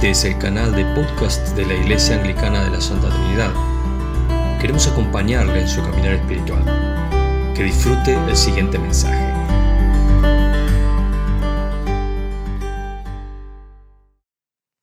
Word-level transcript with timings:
Este 0.00 0.12
es 0.12 0.24
el 0.24 0.38
canal 0.38 0.74
de 0.74 0.82
podcast 0.94 1.54
de 1.54 1.66
la 1.66 1.74
Iglesia 1.74 2.16
Anglicana 2.16 2.64
de 2.64 2.70
la 2.70 2.80
Santa 2.80 3.10
Trinidad. 3.10 3.52
Queremos 4.58 4.86
acompañarle 4.86 5.60
en 5.60 5.68
su 5.68 5.82
caminar 5.82 6.14
espiritual. 6.14 7.52
Que 7.54 7.64
disfrute 7.64 8.14
el 8.14 8.34
siguiente 8.34 8.78
mensaje. 8.78 9.30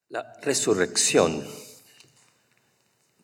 La 0.10 0.36
resurrección 0.44 1.44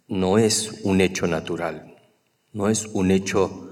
no 0.07 0.39
es 0.39 0.79
un 0.81 0.99
hecho 0.99 1.27
natural, 1.27 1.95
no 2.53 2.69
es 2.69 2.87
un 2.87 3.11
hecho 3.11 3.69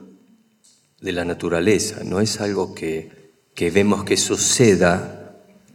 de 1.02 1.12
la 1.12 1.26
naturaleza, 1.26 2.04
no 2.04 2.20
es 2.20 2.40
algo 2.40 2.76
que, 2.76 3.34
que 3.56 3.72
vemos 3.72 4.04
que 4.04 4.16
suceda 4.16 5.21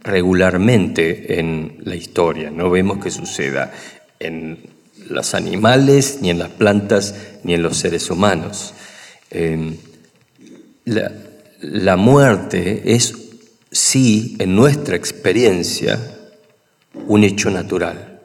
regularmente 0.07 1.39
en 1.39 1.81
la 1.83 1.95
historia, 1.95 2.49
no 2.49 2.69
vemos 2.69 3.03
que 3.03 3.11
suceda 3.11 3.71
en 4.19 4.57
los 5.09 5.35
animales, 5.35 6.19
ni 6.21 6.29
en 6.29 6.39
las 6.39 6.49
plantas, 6.49 7.13
ni 7.43 7.53
en 7.53 7.61
los 7.61 7.77
seres 7.77 8.09
humanos. 8.09 8.73
Em, 9.29 9.77
la, 10.85 11.11
la 11.61 11.95
muerte 11.95 12.81
es, 12.85 13.13
sí, 13.71 14.35
en 14.39 14.55
nuestra 14.55 14.95
experiencia, 14.95 15.99
un 17.07 17.23
hecho 17.23 17.49
natural. 17.49 18.21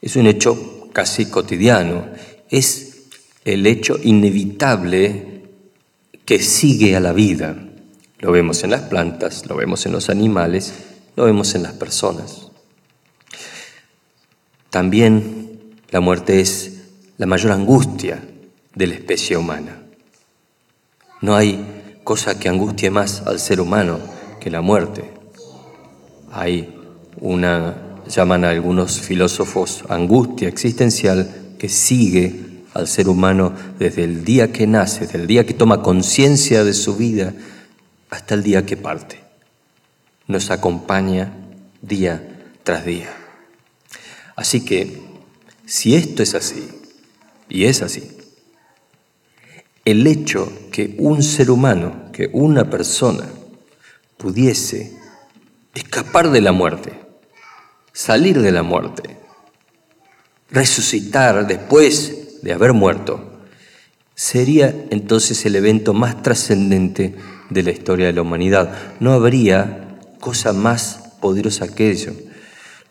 Es 0.00 0.16
un 0.16 0.26
hecho 0.26 0.90
casi 0.92 1.26
cotidiano. 1.26 2.06
Es 2.50 3.06
el 3.44 3.66
hecho 3.66 3.98
inevitable 4.02 5.42
que 6.24 6.38
sigue 6.38 6.96
a 6.96 7.00
la 7.00 7.12
vida. 7.12 7.56
Lo 8.24 8.32
vemos 8.32 8.64
en 8.64 8.70
las 8.70 8.80
plantas, 8.80 9.44
lo 9.50 9.54
vemos 9.54 9.84
en 9.84 9.92
los 9.92 10.08
animales, 10.08 10.72
lo 11.14 11.26
vemos 11.26 11.54
en 11.54 11.62
las 11.62 11.74
personas. 11.74 12.46
También 14.70 15.74
la 15.90 16.00
muerte 16.00 16.40
es 16.40 16.84
la 17.18 17.26
mayor 17.26 17.52
angustia 17.52 18.26
de 18.74 18.86
la 18.86 18.94
especie 18.94 19.36
humana. 19.36 19.82
No 21.20 21.36
hay 21.36 22.00
cosa 22.02 22.38
que 22.38 22.48
angustie 22.48 22.88
más 22.88 23.20
al 23.26 23.38
ser 23.38 23.60
humano 23.60 24.00
que 24.40 24.50
la 24.50 24.62
muerte. 24.62 25.04
Hay 26.32 26.74
una, 27.20 28.00
llaman 28.08 28.46
algunos 28.46 29.02
filósofos, 29.02 29.84
angustia 29.90 30.48
existencial 30.48 31.56
que 31.58 31.68
sigue 31.68 32.62
al 32.72 32.88
ser 32.88 33.10
humano 33.10 33.52
desde 33.78 34.04
el 34.04 34.24
día 34.24 34.50
que 34.50 34.66
nace, 34.66 35.00
desde 35.00 35.18
el 35.18 35.26
día 35.26 35.44
que 35.44 35.52
toma 35.52 35.82
conciencia 35.82 36.64
de 36.64 36.72
su 36.72 36.96
vida, 36.96 37.34
hasta 38.14 38.36
el 38.36 38.44
día 38.44 38.64
que 38.64 38.76
parte. 38.76 39.18
Nos 40.28 40.52
acompaña 40.52 41.32
día 41.82 42.46
tras 42.62 42.84
día. 42.84 43.12
Así 44.36 44.64
que, 44.64 45.02
si 45.66 45.96
esto 45.96 46.22
es 46.22 46.34
así, 46.36 46.68
y 47.48 47.64
es 47.64 47.82
así, 47.82 48.16
el 49.84 50.06
hecho 50.06 50.50
que 50.70 50.94
un 50.98 51.24
ser 51.24 51.50
humano, 51.50 52.12
que 52.12 52.30
una 52.32 52.70
persona, 52.70 53.28
pudiese 54.16 54.96
escapar 55.74 56.30
de 56.30 56.40
la 56.40 56.52
muerte, 56.52 56.92
salir 57.92 58.40
de 58.40 58.52
la 58.52 58.62
muerte, 58.62 59.18
resucitar 60.50 61.48
después 61.48 62.40
de 62.42 62.52
haber 62.52 62.74
muerto, 62.74 63.40
sería 64.14 64.72
entonces 64.90 65.44
el 65.46 65.56
evento 65.56 65.92
más 65.94 66.22
trascendente 66.22 67.16
de 67.50 67.62
la 67.62 67.70
historia 67.70 68.06
de 68.06 68.12
la 68.12 68.22
humanidad. 68.22 68.72
No 69.00 69.12
habría 69.12 69.98
cosa 70.20 70.52
más 70.52 71.12
poderosa 71.20 71.74
que 71.74 71.90
ello. 71.90 72.12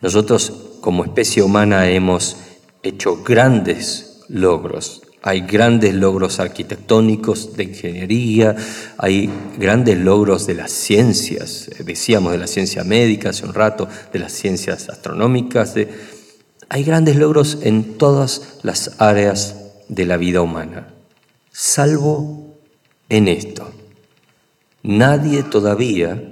Nosotros 0.00 0.52
como 0.80 1.04
especie 1.04 1.42
humana 1.42 1.88
hemos 1.88 2.36
hecho 2.82 3.22
grandes 3.22 4.20
logros. 4.28 5.02
Hay 5.22 5.40
grandes 5.40 5.94
logros 5.94 6.38
arquitectónicos, 6.38 7.56
de 7.56 7.64
ingeniería, 7.64 8.54
hay 8.98 9.30
grandes 9.58 9.98
logros 9.98 10.46
de 10.46 10.54
las 10.54 10.70
ciencias, 10.70 11.70
decíamos 11.78 12.32
de 12.32 12.38
la 12.38 12.46
ciencia 12.46 12.84
médica 12.84 13.30
hace 13.30 13.46
un 13.46 13.54
rato, 13.54 13.88
de 14.12 14.18
las 14.18 14.32
ciencias 14.32 14.90
astronómicas, 14.90 15.74
hay 16.68 16.84
grandes 16.84 17.16
logros 17.16 17.58
en 17.62 17.96
todas 17.96 18.58
las 18.62 19.00
áreas 19.00 19.56
de 19.88 20.04
la 20.04 20.18
vida 20.18 20.42
humana, 20.42 20.92
salvo 21.50 22.58
en 23.08 23.28
esto, 23.28 23.72
Nadie 24.84 25.42
todavía, 25.42 26.22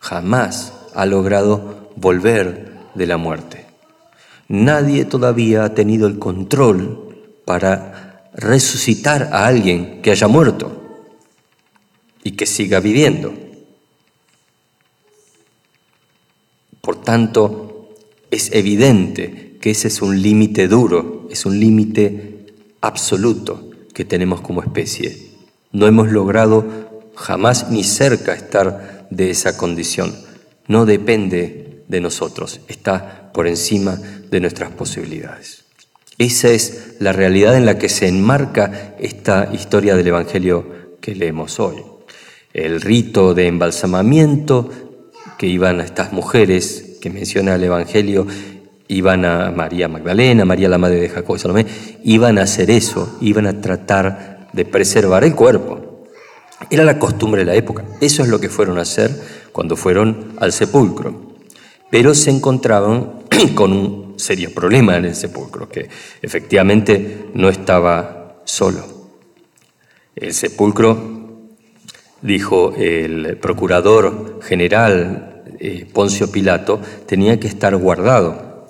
jamás, 0.00 0.72
ha 0.92 1.06
logrado 1.06 1.92
volver 1.94 2.72
de 2.96 3.06
la 3.06 3.16
muerte. 3.16 3.64
Nadie 4.48 5.04
todavía 5.04 5.62
ha 5.62 5.72
tenido 5.72 6.08
el 6.08 6.18
control 6.18 7.30
para 7.44 8.28
resucitar 8.34 9.30
a 9.32 9.46
alguien 9.46 10.02
que 10.02 10.10
haya 10.10 10.26
muerto 10.26 10.82
y 12.24 12.32
que 12.32 12.46
siga 12.46 12.80
viviendo. 12.80 13.32
Por 16.80 17.00
tanto, 17.02 17.94
es 18.32 18.50
evidente 18.52 19.58
que 19.60 19.70
ese 19.70 19.86
es 19.86 20.02
un 20.02 20.20
límite 20.20 20.66
duro, 20.66 21.28
es 21.30 21.46
un 21.46 21.60
límite 21.60 22.46
absoluto 22.80 23.70
que 23.94 24.04
tenemos 24.04 24.40
como 24.40 24.60
especie. 24.60 25.36
No 25.70 25.86
hemos 25.86 26.10
logrado 26.10 26.85
jamás 27.16 27.70
ni 27.70 27.82
cerca 27.82 28.34
estar 28.34 29.08
de 29.10 29.30
esa 29.30 29.56
condición. 29.56 30.14
No 30.68 30.86
depende 30.86 31.82
de 31.88 32.00
nosotros, 32.00 32.60
está 32.68 33.32
por 33.32 33.46
encima 33.46 33.98
de 34.30 34.40
nuestras 34.40 34.70
posibilidades. 34.70 35.64
Esa 36.18 36.48
es 36.48 36.96
la 36.98 37.12
realidad 37.12 37.56
en 37.56 37.66
la 37.66 37.78
que 37.78 37.88
se 37.88 38.08
enmarca 38.08 38.94
esta 38.98 39.50
historia 39.52 39.96
del 39.96 40.06
Evangelio 40.06 40.96
que 41.00 41.14
leemos 41.14 41.60
hoy. 41.60 41.76
El 42.52 42.80
rito 42.80 43.34
de 43.34 43.48
embalsamamiento 43.48 44.70
que 45.36 45.46
iban 45.46 45.80
a 45.80 45.84
estas 45.84 46.12
mujeres 46.12 46.96
que 47.02 47.10
menciona 47.10 47.56
el 47.56 47.64
Evangelio, 47.64 48.26
iban 48.88 49.24
a 49.24 49.50
María 49.50 49.88
Magdalena, 49.88 50.44
María 50.44 50.68
la 50.68 50.78
madre 50.78 51.00
de 51.00 51.08
Jacob 51.08 51.36
y 51.36 51.38
Salomé, 51.38 51.66
iban 52.04 52.38
a 52.38 52.42
hacer 52.42 52.70
eso, 52.70 53.18
iban 53.20 53.46
a 53.46 53.60
tratar 53.60 54.48
de 54.52 54.64
preservar 54.64 55.24
el 55.24 55.34
cuerpo, 55.34 55.95
era 56.70 56.84
la 56.84 56.98
costumbre 56.98 57.42
de 57.42 57.46
la 57.46 57.54
época. 57.54 57.84
Eso 58.00 58.22
es 58.22 58.28
lo 58.28 58.40
que 58.40 58.48
fueron 58.48 58.78
a 58.78 58.82
hacer 58.82 59.10
cuando 59.52 59.76
fueron 59.76 60.34
al 60.38 60.52
sepulcro. 60.52 61.34
Pero 61.90 62.14
se 62.14 62.30
encontraban 62.30 63.24
con 63.54 63.72
un 63.72 64.14
serio 64.16 64.52
problema 64.54 64.96
en 64.96 65.04
el 65.04 65.14
sepulcro, 65.14 65.68
que 65.68 65.88
efectivamente 66.22 67.28
no 67.34 67.48
estaba 67.48 68.40
solo. 68.44 68.84
El 70.14 70.32
sepulcro, 70.32 71.16
dijo 72.22 72.74
el 72.76 73.36
procurador 73.36 74.40
general 74.42 75.44
eh, 75.60 75.86
Poncio 75.92 76.32
Pilato, 76.32 76.80
tenía 77.06 77.38
que 77.38 77.48
estar 77.48 77.76
guardado. 77.76 78.68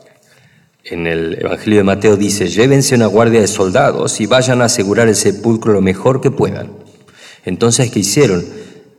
En 0.84 1.06
el 1.06 1.38
Evangelio 1.40 1.78
de 1.78 1.84
Mateo 1.84 2.16
dice, 2.16 2.48
llévense 2.48 2.94
una 2.94 3.06
guardia 3.06 3.40
de 3.40 3.48
soldados 3.48 4.20
y 4.20 4.26
vayan 4.26 4.62
a 4.62 4.66
asegurar 4.66 5.08
el 5.08 5.16
sepulcro 5.16 5.72
lo 5.72 5.80
mejor 5.80 6.20
que 6.20 6.30
puedan. 6.30 6.85
Entonces, 7.46 7.90
¿qué 7.90 8.00
hicieron? 8.00 8.44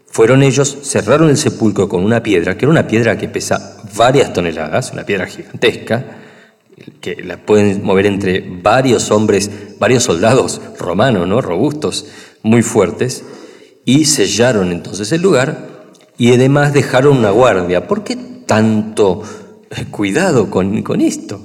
Fueron 0.08 0.41
ellos, 0.41 0.78
cerraron 0.81 1.30
el 1.30 1.38
sepulcro 1.38 1.88
con 1.88 2.03
una 2.03 2.24
piedra, 2.24 2.58
que 2.58 2.66
era 2.66 2.72
una 2.72 2.88
piedra 2.88 3.18
que 3.18 3.28
pesa 3.28 3.78
varias 3.96 4.34
toneladas, 4.34 4.91
una 4.94 5.03
piedra 5.03 5.28
gigantesca, 5.28 6.18
que 7.02 7.24
la 7.24 7.38
pueden 7.38 7.84
mover 7.84 8.06
entre 8.06 8.44
varios 8.63 9.12
hombres, 9.12 9.52
varios 9.80 10.03
soldados 10.03 10.62
romanos, 10.80 11.28
¿no? 11.28 11.41
robustos, 11.41 12.06
muy 12.41 12.62
fuertes, 12.62 13.24
y 13.86 14.06
sellaron 14.06 14.72
entonces 14.72 15.12
el 15.12 15.22
lugar 15.22 15.68
y 16.18 16.33
además 16.33 16.74
dejaron 16.74 17.18
una 17.18 17.31
guardia. 17.31 17.88
¿Por 17.88 18.04
qué 18.04 18.16
tanto 18.45 19.24
cuidado 19.92 20.50
con, 20.50 20.81
con 20.83 21.01
esto? 21.01 21.42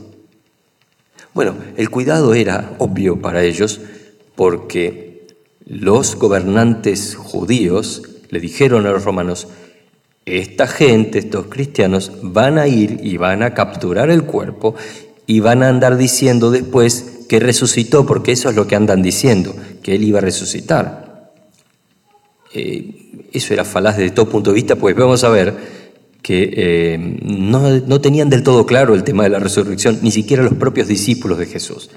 Bueno, 1.35 1.57
el 1.77 1.91
cuidado 1.91 2.35
era 2.35 2.75
obvio 2.79 3.21
para 3.21 3.43
ellos 3.43 3.81
porque 4.37 5.12
los 5.67 6.17
gobernantes 6.17 7.15
judíos 7.15 8.03
le 8.31 8.41
dijeron 8.41 8.87
a 8.87 8.91
los 8.91 9.05
romanos, 9.05 9.49
esta 10.25 10.67
gente, 10.67 11.19
estos 11.19 11.47
cristianos, 11.47 12.13
van 12.23 12.59
a 12.59 12.69
ir 12.69 13.01
y 13.03 13.17
van 13.17 13.43
a 13.43 13.55
capturar 13.55 14.11
el 14.11 14.25
cuerpo 14.25 14.75
y 15.27 15.41
van 15.41 15.63
a 15.63 15.69
andar 15.69 15.97
diciendo 15.97 16.51
después 16.51 17.27
que 17.29 17.41
resucitó, 17.41 18.07
porque 18.07 18.33
eso 18.33 18.51
es 18.51 18.57
lo 18.57 18.67
que 18.67 18.77
andan 18.77 19.03
diciendo, 19.03 19.55
que 19.83 19.95
él 19.95 20.05
iba 20.05 20.19
a 20.19 20.23
resucitar. 20.23 21.33
Eh, 22.55 23.29
eso 23.33 23.55
era 23.55 23.65
falaz 23.65 23.97
desde 23.97 24.11
todo 24.11 24.29
punto 24.29 24.51
de 24.51 24.55
vista, 24.55 24.77
pues 24.77 24.95
vamos 24.95 25.25
a 25.25 25.29
ver 25.29 25.83
que 26.23 26.55
eh, 26.57 27.19
no, 27.23 27.69
no 27.69 28.01
tenían 28.01 28.31
del 28.31 28.43
todo 28.43 28.65
claro 28.65 28.95
el 28.95 29.03
tema 29.03 29.25
de 29.25 29.31
la 29.31 29.41
resurrección, 29.41 29.99
ni 30.03 30.13
siquiera 30.13 30.43
los 30.43 30.55
propios 30.55 30.87
discípulos 30.87 31.39
de 31.39 31.47
Jesús 31.47 31.91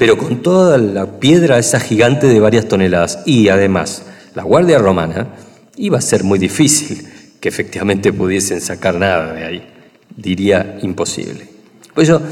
pero 0.00 0.16
con 0.16 0.40
toda 0.40 0.78
la 0.78 1.20
piedra 1.20 1.58
esa 1.58 1.78
gigante 1.78 2.26
de 2.26 2.40
varias 2.40 2.66
toneladas 2.66 3.18
y 3.26 3.50
además 3.50 4.02
la 4.34 4.44
Guardia 4.44 4.78
Romana, 4.78 5.34
iba 5.76 5.98
a 5.98 6.00
ser 6.00 6.24
muy 6.24 6.38
difícil 6.38 7.06
que 7.38 7.50
efectivamente 7.50 8.10
pudiesen 8.10 8.62
sacar 8.62 8.94
nada 8.94 9.34
de 9.34 9.44
ahí, 9.44 9.68
diría 10.16 10.78
imposible. 10.80 11.46
Por 11.94 12.02
eso, 12.02 12.22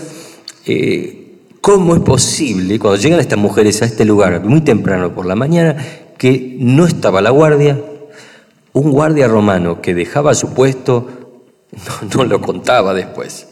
eh, 0.65 1.41
¿cómo 1.61 1.95
es 1.95 2.01
posible, 2.01 2.79
cuando 2.79 2.99
llegan 2.99 3.21
estas 3.21 3.39
mujeres 3.39 3.83
a 3.83 3.85
este 3.85 4.07
lugar 4.07 4.43
muy 4.45 4.63
temprano 4.63 5.15
por 5.15 5.27
la 5.27 5.35
mañana, 5.35 5.77
que 6.17 6.57
no 6.59 6.87
estaba 6.87 7.21
la 7.21 7.29
guardia, 7.29 7.79
un 8.73 8.91
guardia 8.93 9.29
romano 9.29 9.83
que 9.83 9.95
dejaba 9.95 10.33
su 10.33 10.55
puesto, 10.55 11.07
no, 12.17 12.25
lo 12.25 12.41
contaba 12.41 12.95
después. 12.95 13.49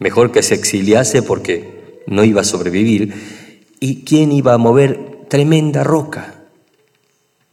Mejor 0.00 0.32
que 0.32 0.42
se 0.42 0.56
exiliase 0.56 1.22
porque 1.22 2.02
no 2.08 2.24
iba 2.24 2.40
a 2.40 2.44
sobrevivir. 2.44 3.39
¿Y 3.82 4.04
quién 4.04 4.30
iba 4.30 4.52
a 4.52 4.58
mover 4.58 5.24
tremenda 5.28 5.82
roca? 5.82 6.34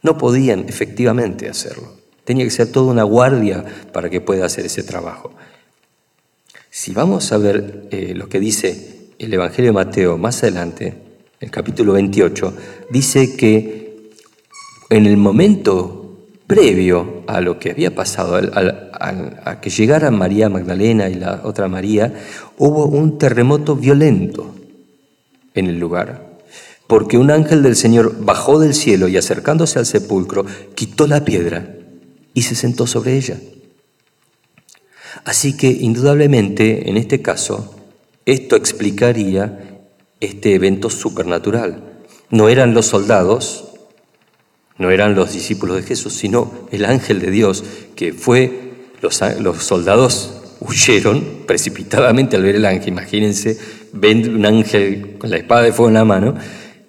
No 0.02 0.18
podían 0.18 0.68
efectivamente 0.68 1.48
hacerlo. 1.48 1.94
Tenía 2.24 2.44
que 2.44 2.50
ser 2.50 2.70
toda 2.70 2.92
una 2.92 3.02
guardia 3.02 3.64
para 3.94 4.10
que 4.10 4.20
pueda 4.20 4.44
hacer 4.44 4.66
ese 4.66 4.82
trabajo. 4.82 5.32
Si 6.68 6.92
vamos 6.92 7.32
a 7.32 7.38
ver 7.38 7.88
eh, 7.90 8.12
lo 8.14 8.28
que 8.28 8.40
dice 8.40 9.08
el 9.18 9.32
Evangelio 9.32 9.70
de 9.70 9.72
Mateo 9.72 10.18
más 10.18 10.42
adelante, 10.42 10.98
el 11.40 11.50
capítulo 11.50 11.94
28, 11.94 12.54
dice 12.90 13.34
que 13.34 14.10
en 14.90 15.06
el 15.06 15.16
momento 15.16 16.18
previo 16.46 17.22
a 17.26 17.40
lo 17.40 17.58
que 17.58 17.70
había 17.70 17.94
pasado, 17.94 18.36
a 18.36 19.60
que 19.62 19.70
llegara 19.70 20.10
María 20.10 20.50
Magdalena 20.50 21.08
y 21.08 21.14
la 21.14 21.40
otra 21.44 21.68
María, 21.68 22.12
hubo 22.58 22.84
un 22.84 23.16
terremoto 23.16 23.76
violento 23.76 24.57
en 25.54 25.66
el 25.66 25.78
lugar, 25.78 26.38
porque 26.86 27.18
un 27.18 27.30
ángel 27.30 27.62
del 27.62 27.76
Señor 27.76 28.16
bajó 28.20 28.58
del 28.58 28.74
cielo 28.74 29.08
y 29.08 29.16
acercándose 29.16 29.78
al 29.78 29.86
sepulcro, 29.86 30.46
quitó 30.74 31.06
la 31.06 31.24
piedra 31.24 31.76
y 32.34 32.42
se 32.42 32.54
sentó 32.54 32.86
sobre 32.86 33.16
ella. 33.16 33.38
Así 35.24 35.56
que 35.56 35.68
indudablemente 35.68 36.88
en 36.88 36.96
este 36.96 37.20
caso 37.20 37.74
esto 38.24 38.56
explicaría 38.56 39.80
este 40.20 40.54
evento 40.54 40.90
supernatural. 40.90 42.02
No 42.30 42.48
eran 42.48 42.74
los 42.74 42.86
soldados, 42.86 43.68
no 44.76 44.90
eran 44.90 45.14
los 45.14 45.32
discípulos 45.32 45.76
de 45.76 45.82
Jesús, 45.82 46.14
sino 46.14 46.68
el 46.70 46.84
ángel 46.84 47.20
de 47.20 47.30
Dios 47.30 47.64
que 47.96 48.12
fue, 48.12 48.90
los, 49.00 49.20
los 49.40 49.62
soldados 49.62 50.34
huyeron 50.60 51.44
precipitadamente 51.46 52.36
al 52.36 52.42
ver 52.42 52.56
el 52.56 52.66
ángel, 52.66 52.88
imagínense, 52.88 53.58
un 53.92 54.46
ángel 54.46 55.16
con 55.18 55.30
la 55.30 55.36
espada 55.36 55.62
de 55.62 55.72
fuego 55.72 55.88
en 55.88 55.94
la 55.94 56.04
mano, 56.04 56.34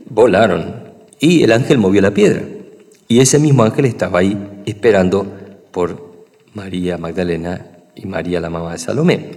volaron 0.10 0.94
y 1.20 1.44
el 1.44 1.52
ángel 1.52 1.78
movió 1.78 2.02
la 2.02 2.14
piedra. 2.14 2.44
Y 3.08 3.20
ese 3.20 3.40
mismo 3.40 3.64
ángel 3.64 3.86
estaba 3.86 4.20
ahí 4.20 4.62
esperando 4.66 5.26
por 5.72 6.26
María 6.54 6.98
Magdalena 6.98 7.66
y 7.96 8.06
María 8.06 8.40
la 8.40 8.50
mamá 8.50 8.74
de 8.74 8.78
Salomé. 8.80 9.30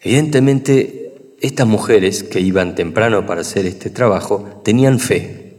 Evidentemente, 0.00 1.36
estas 1.40 1.66
mujeres 1.66 2.22
que 2.22 2.40
iban 2.40 2.74
temprano 2.74 3.26
para 3.26 3.42
hacer 3.42 3.66
este 3.66 3.90
trabajo 3.90 4.60
tenían 4.64 4.98
fe. 4.98 5.58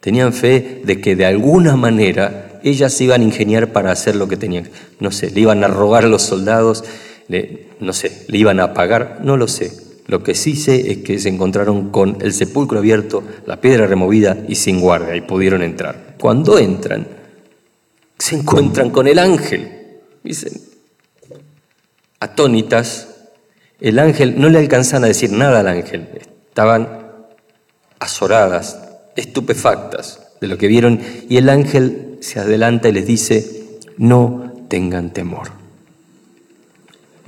Tenían 0.00 0.32
fe 0.32 0.82
de 0.84 1.00
que 1.00 1.16
de 1.16 1.26
alguna 1.26 1.76
manera 1.76 2.60
ellas 2.62 3.00
iban 3.00 3.20
a 3.20 3.24
ingeniar 3.24 3.72
para 3.72 3.90
hacer 3.90 4.16
lo 4.16 4.28
que 4.28 4.36
tenían. 4.36 4.68
No 4.98 5.10
sé, 5.10 5.30
le 5.30 5.40
iban 5.40 5.64
a 5.64 5.68
robar 5.68 6.04
a 6.04 6.08
los 6.08 6.22
soldados, 6.22 6.84
no 7.80 7.92
sé, 7.92 8.24
le 8.28 8.38
iban 8.38 8.60
a 8.60 8.74
pagar, 8.74 9.20
no 9.22 9.36
lo 9.36 9.48
sé. 9.48 9.72
Lo 10.06 10.22
que 10.22 10.34
sí 10.34 10.56
sé 10.56 10.90
es 10.90 10.98
que 10.98 11.18
se 11.18 11.28
encontraron 11.28 11.90
con 11.90 12.18
el 12.20 12.32
sepulcro 12.32 12.80
abierto, 12.80 13.22
la 13.46 13.60
piedra 13.60 13.86
removida 13.86 14.44
y 14.48 14.56
sin 14.56 14.80
guardia 14.80 15.14
y 15.14 15.20
pudieron 15.20 15.62
entrar. 15.62 16.16
Cuando 16.18 16.58
entran, 16.58 17.06
se 18.18 18.36
encuentran 18.36 18.90
con 18.90 19.06
el 19.06 19.18
ángel. 19.18 19.70
Dicen, 20.24 20.52
atónitas, 22.18 23.08
el 23.80 23.98
ángel, 23.98 24.38
no 24.38 24.48
le 24.48 24.58
alcanzan 24.58 25.04
a 25.04 25.06
decir 25.06 25.32
nada 25.32 25.60
al 25.60 25.68
ángel, 25.68 26.08
estaban 26.48 27.00
azoradas, 27.98 28.78
estupefactas 29.16 30.20
de 30.40 30.48
lo 30.48 30.58
que 30.58 30.68
vieron, 30.68 31.00
y 31.28 31.38
el 31.38 31.48
ángel 31.48 32.18
se 32.20 32.40
adelanta 32.40 32.88
y 32.88 32.92
les 32.92 33.06
dice, 33.06 33.78
no 33.96 34.66
tengan 34.68 35.12
temor, 35.12 35.48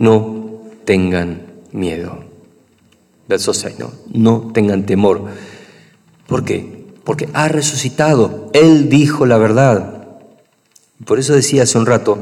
no 0.03 0.65
tengan 0.85 1.47
miedo. 1.71 2.25
Verso 3.29 3.55
6, 3.55 3.79
no, 3.79 3.93
no 4.13 4.51
tengan 4.53 4.85
temor. 4.85 5.27
¿Por 6.27 6.45
qué? 6.45 6.89
Porque 7.05 7.29
ha 7.35 7.47
resucitado, 7.47 8.51
Él 8.53 8.89
dijo 8.89 9.27
la 9.27 9.39
verdad. 9.39 10.19
Por 11.05 11.21
eso 11.21 11.35
decía 11.35 11.63
hace 11.63 11.79
un 11.79 11.87
rato, 11.87 12.19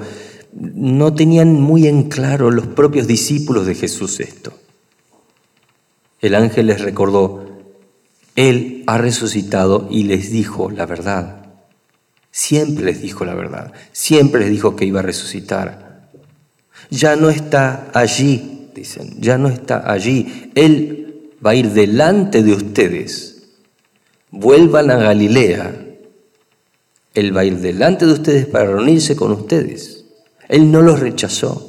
no 0.53 1.15
tenían 1.15 1.55
muy 1.55 1.87
en 1.87 2.11
claro 2.11 2.51
los 2.51 2.67
propios 2.67 3.07
discípulos 3.07 3.65
de 3.65 3.75
Jesús 3.75 4.21
esto. 4.21 4.53
El 6.21 6.35
ángel 6.35 6.67
les 6.67 6.83
recordó, 6.83 7.47
Él 8.37 8.85
ha 8.89 8.99
resucitado 8.99 9.89
y 9.91 10.03
les 10.03 10.31
dijo 10.31 10.71
la 10.71 10.85
verdad. 10.85 11.47
Siempre 12.31 12.85
les 12.85 13.01
dijo 13.01 13.25
la 13.25 13.35
verdad, 13.35 13.73
siempre 13.91 14.41
les 14.41 14.51
dijo 14.51 14.77
que 14.77 14.85
iba 14.85 15.01
a 15.01 15.03
resucitar. 15.03 15.90
Ya 16.91 17.17
no 17.17 17.31
está 17.31 17.91
allí, 17.95 18.69
dicen, 18.75 19.17
ya 19.21 19.39
no 19.39 19.49
está 19.49 19.91
allí. 19.91 20.51
Él 20.55 21.31
va 21.45 21.51
a 21.51 21.55
ir 21.55 21.71
delante 21.71 22.43
de 22.43 22.53
ustedes. 22.53 23.43
Vuelvan 24.31 24.91
a 24.91 24.97
Galilea 24.97 25.87
él 27.15 27.37
va 27.37 27.41
a 27.41 27.45
ir 27.45 27.59
delante 27.59 28.07
de 28.07 28.13
ustedes 28.13 28.47
para 28.47 28.67
reunirse 28.67 29.17
con 29.17 29.33
ustedes. 29.33 30.05
Él 30.49 30.71
no 30.71 30.81
los 30.81 31.01
rechazó. 31.01 31.67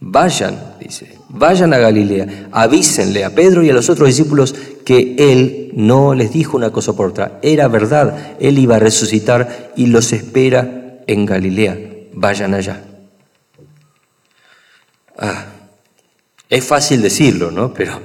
Vayan, 0.00 0.76
dice, 0.80 1.16
vayan 1.30 1.72
a 1.72 1.78
Galilea, 1.78 2.48
avísenle 2.52 3.24
a 3.24 3.34
Pedro 3.34 3.62
y 3.62 3.70
a 3.70 3.72
los 3.74 3.88
otros 3.88 4.08
discípulos 4.08 4.54
que 4.84 5.14
Él 5.18 5.70
no 5.74 6.14
les 6.14 6.32
dijo 6.32 6.58
una 6.58 6.70
cosa 6.70 6.94
por 6.94 7.08
otra. 7.08 7.38
Era 7.42 7.68
verdad, 7.68 8.36
Él 8.38 8.58
iba 8.58 8.76
a 8.76 8.80
resucitar 8.80 9.72
y 9.76 9.86
los 9.86 10.12
espera 10.12 11.00
en 11.06 11.24
Galilea. 11.24 11.78
Vayan 12.12 12.52
allá. 12.52 12.93
Ah, 15.18 15.46
es 16.48 16.64
fácil 16.64 17.02
decirlo, 17.02 17.50
¿no? 17.50 17.72
Pero 17.74 18.00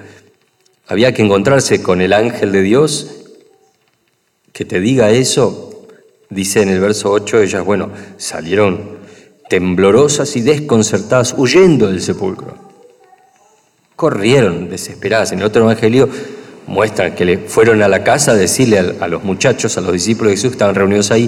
había 0.87 1.13
que 1.13 1.21
encontrarse 1.21 1.81
con 1.81 2.01
el 2.01 2.13
ángel 2.13 2.51
de 2.51 2.61
Dios 2.61 3.15
que 4.53 4.65
te 4.65 4.79
diga 4.79 5.11
eso 5.11 5.69
Dice 6.29 6.61
en 6.61 6.69
el 6.69 6.79
verso 6.79 7.09
8, 7.11 7.41
ellas, 7.41 7.65
bueno, 7.65 7.89
salieron 8.17 8.99
temblorosas 9.49 10.35
y 10.35 10.41
desconcertadas, 10.41 11.33
huyendo 11.35 11.87
del 11.87 12.03
sepulcro. 12.03 12.53
Corrieron 13.95 14.69
desesperadas. 14.69 15.31
En 15.31 15.39
el 15.39 15.45
otro 15.45 15.63
evangelio 15.63 16.07
muestran 16.67 17.15
que 17.15 17.25
le 17.25 17.37
fueron 17.39 17.81
a 17.81 17.87
la 17.87 18.03
casa 18.03 18.31
a 18.31 18.35
decirle 18.35 18.77
a, 18.99 19.07
los 19.07 19.23
muchachos, 19.23 19.75
a 19.79 19.81
los 19.81 19.91
discípulos 19.91 20.29
de 20.29 20.37
Jesús 20.37 20.51
que 20.51 20.55
estaban 20.55 20.75
reunidos 20.75 21.09
ahí, 21.09 21.27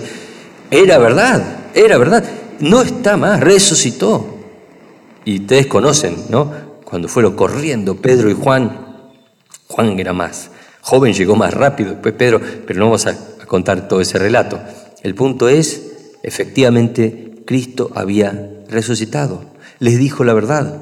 era 0.70 1.00
verdad, 1.00 1.72
era 1.74 1.98
verdad, 1.98 2.24
no 2.60 2.84
está 2.84 3.18
más, 3.18 3.40
resucitó. 3.40 4.31
Y 5.26 5.42
ustedes 5.42 5.68
conocen, 5.68 6.16
¿no? 6.30 6.52
Cuando 6.84 7.08
fueron 7.08 7.36
corriendo 7.36 7.96
Pedro 7.96 8.30
y 8.30 8.34
Juan, 8.34 8.88
Juan 9.68 10.00
era 10.00 10.14
más 10.14 10.52
joven, 10.82 11.14
llegó 11.14 11.36
más 11.36 11.54
rápido, 11.54 11.92
después 11.92 12.14
Pedro, 12.16 12.42
pero 12.66 12.80
no 12.80 12.86
vamos 12.86 13.06
a 13.06 13.18
contar 13.46 13.88
todo 13.88 14.02
ese 14.02 14.18
relato. 14.18 14.60
El 15.04 15.16
punto 15.16 15.48
es, 15.48 16.18
efectivamente, 16.24 17.44
Cristo 17.46 17.92
había 17.96 18.64
resucitado. 18.70 19.46
Les 19.80 19.98
dijo 19.98 20.24
la 20.24 20.34
verdad. 20.34 20.82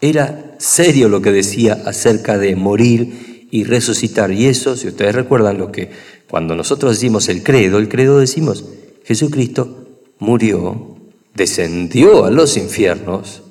Era 0.00 0.54
serio 0.58 1.08
lo 1.08 1.22
que 1.22 1.32
decía 1.32 1.82
acerca 1.86 2.38
de 2.38 2.54
morir 2.54 3.48
y 3.50 3.64
resucitar. 3.64 4.30
Y 4.30 4.46
eso, 4.46 4.76
si 4.76 4.88
ustedes 4.88 5.14
recuerdan 5.14 5.58
lo 5.58 5.72
que 5.72 5.90
cuando 6.28 6.54
nosotros 6.54 6.92
decimos 6.92 7.28
el 7.28 7.42
credo, 7.42 7.78
el 7.78 7.88
credo 7.88 8.18
decimos, 8.18 8.64
Jesucristo 9.04 10.00
murió, 10.18 10.95
descendió 11.36 12.24
a 12.24 12.30
los 12.30 12.56
infiernos 12.56 13.42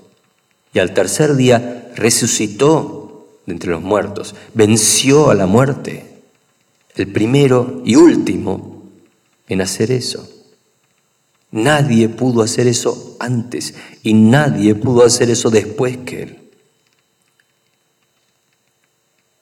y 0.73 0.79
al 0.79 0.93
tercer 0.93 1.35
día 1.35 1.91
resucitó 1.95 3.39
de 3.45 3.53
entre 3.53 3.69
los 3.69 3.81
muertos, 3.81 4.35
venció 4.53 5.29
a 5.29 5.35
la 5.35 5.45
muerte, 5.45 6.21
el 6.95 7.11
primero 7.11 7.81
y 7.85 7.95
último 7.95 8.83
en 9.47 9.61
hacer 9.61 9.91
eso. 9.91 10.27
Nadie 11.51 12.09
pudo 12.09 12.41
hacer 12.41 12.67
eso 12.67 13.15
antes 13.19 13.75
y 14.03 14.13
nadie 14.13 14.75
pudo 14.75 15.05
hacer 15.05 15.29
eso 15.29 15.49
después 15.49 15.97
que 15.97 16.23
Él. 16.23 16.49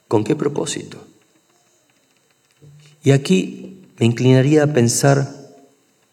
¿Con 0.07 0.23
qué 0.23 0.35
propósito? 0.35 1.03
Y 3.03 3.11
aquí 3.11 3.81
me 3.97 4.05
inclinaría 4.05 4.63
a 4.63 4.73
pensar 4.73 5.33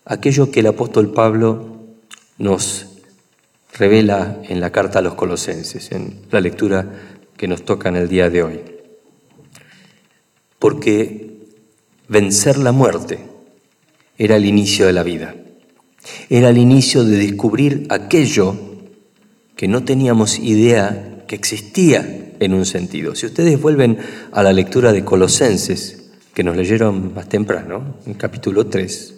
aquello 0.04 0.50
que 0.50 0.60
el 0.60 0.68
apóstol 0.68 1.12
Pablo 1.12 1.79
nos 2.40 2.87
revela 3.75 4.40
en 4.49 4.61
la 4.61 4.73
carta 4.73 4.99
a 4.99 5.02
los 5.02 5.14
colosenses, 5.14 5.92
en 5.92 6.23
la 6.30 6.40
lectura 6.40 6.87
que 7.37 7.47
nos 7.47 7.64
toca 7.64 7.88
en 7.90 7.97
el 7.97 8.09
día 8.09 8.28
de 8.28 8.42
hoy. 8.42 8.61
Porque 10.59 11.38
vencer 12.09 12.59
la 12.59 12.73
muerte 12.73 13.20
era 14.18 14.37
el 14.37 14.47
inicio 14.47 14.87
de 14.87 14.92
la 14.92 15.02
vida. 15.02 15.35
Era 16.28 16.49
el 16.49 16.59
inicio 16.59 17.04
de 17.04 17.18
descubrir 17.18 17.87
aquello 17.90 18.56
que 19.54 19.68
no 19.68 19.85
teníamos 19.85 20.38
idea 20.38 21.25
que 21.28 21.37
existía 21.37 22.32
en 22.40 22.54
un 22.54 22.64
sentido. 22.64 23.14
Si 23.14 23.26
ustedes 23.26 23.61
vuelven 23.61 23.99
a 24.32 24.42
la 24.42 24.54
lectura 24.54 24.92
de 24.92 25.04
Colosenses, 25.04 26.11
que 26.32 26.42
nos 26.42 26.56
leyeron 26.56 27.12
más 27.12 27.28
temprano, 27.28 27.97
en 28.06 28.14
capítulo 28.14 28.66
3, 28.66 29.14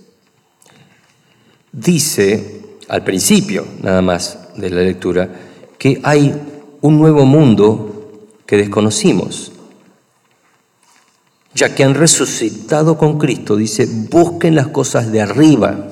dice 1.72 2.61
al 2.88 3.04
principio 3.04 3.66
nada 3.82 4.02
más 4.02 4.38
de 4.56 4.70
la 4.70 4.82
lectura 4.82 5.28
que 5.78 6.00
hay 6.02 6.34
un 6.80 6.98
nuevo 6.98 7.24
mundo 7.24 8.28
que 8.46 8.56
desconocimos. 8.56 9.52
Ya 11.54 11.74
que 11.74 11.84
han 11.84 11.94
resucitado 11.94 12.96
con 12.96 13.18
Cristo, 13.18 13.56
dice, 13.56 13.86
busquen 14.10 14.54
las 14.54 14.68
cosas 14.68 15.12
de 15.12 15.20
arriba. 15.20 15.88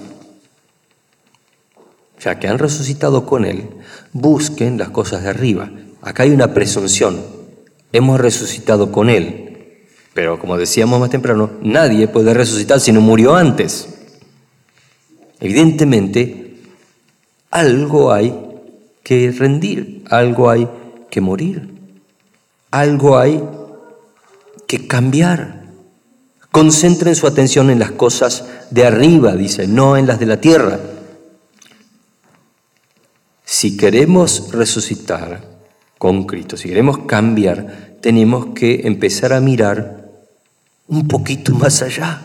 Ya 2.18 2.38
que 2.38 2.48
han 2.48 2.58
resucitado 2.58 3.26
con 3.26 3.44
Él, 3.44 3.68
busquen 4.12 4.78
las 4.78 4.90
cosas 4.90 5.22
de 5.22 5.30
arriba. 5.30 5.70
Acá 6.02 6.22
hay 6.22 6.30
una 6.30 6.54
presunción. 6.54 7.20
Hemos 7.92 8.20
resucitado 8.20 8.90
con 8.90 9.10
Él. 9.10 9.86
Pero 10.14 10.38
como 10.38 10.56
decíamos 10.56 10.98
más 10.98 11.10
temprano, 11.10 11.50
nadie 11.62 12.08
puede 12.08 12.34
resucitar 12.34 12.80
si 12.80 12.92
no 12.92 13.00
murió 13.00 13.34
antes. 13.34 13.88
Evidentemente, 15.40 16.39
algo 17.50 18.12
hay 18.12 18.34
que 19.02 19.32
rendir, 19.32 20.04
algo 20.08 20.50
hay 20.50 20.68
que 21.10 21.20
morir, 21.20 21.68
algo 22.70 23.18
hay 23.18 23.42
que 24.66 24.86
cambiar. 24.86 25.60
Concentren 26.52 27.14
su 27.14 27.26
atención 27.26 27.70
en 27.70 27.78
las 27.78 27.92
cosas 27.92 28.44
de 28.70 28.86
arriba, 28.86 29.34
dice, 29.34 29.66
no 29.66 29.96
en 29.96 30.06
las 30.06 30.18
de 30.18 30.26
la 30.26 30.40
tierra. 30.40 30.78
Si 33.44 33.76
queremos 33.76 34.52
resucitar 34.52 35.42
con 35.98 36.24
Cristo, 36.24 36.56
si 36.56 36.68
queremos 36.68 36.98
cambiar, 36.98 37.96
tenemos 38.00 38.46
que 38.54 38.86
empezar 38.86 39.32
a 39.32 39.40
mirar 39.40 40.08
un 40.86 41.06
poquito 41.06 41.52
más 41.54 41.82
allá. 41.82 42.22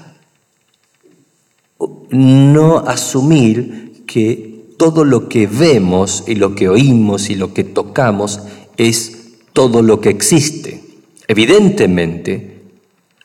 No 2.10 2.78
asumir 2.80 4.04
que 4.08 4.55
todo 4.78 5.06
lo 5.06 5.30
que 5.30 5.48
vemos 5.48 6.24
y 6.28 6.36
lo 6.36 6.56
que 6.56 6.70
oímos 6.70 7.30
y 7.30 7.36
lo 7.36 7.54
que 7.54 7.64
tocamos 7.64 8.42
es 8.78 9.38
todo 9.54 9.82
lo 9.82 10.02
que 10.02 10.10
existe. 10.10 10.82
Evidentemente, 11.28 12.62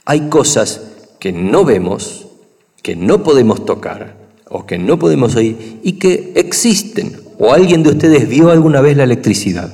hay 0.04 0.28
cosas 0.28 0.80
que 1.18 1.32
no 1.32 1.64
vemos, 1.64 2.28
que 2.82 2.96
no 2.96 3.22
podemos 3.22 3.64
tocar 3.64 4.16
o 4.48 4.66
que 4.66 4.78
no 4.78 4.98
podemos 4.98 5.36
oír 5.36 5.80
y 5.82 5.92
que 5.92 6.32
existen. 6.36 7.20
¿O 7.38 7.52
alguien 7.52 7.82
de 7.82 7.90
ustedes 7.90 8.28
vio 8.28 8.50
alguna 8.50 8.80
vez 8.80 8.96
la 8.96 9.04
electricidad? 9.04 9.72